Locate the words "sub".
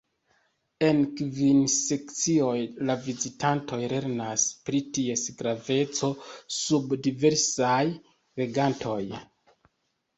6.63-7.01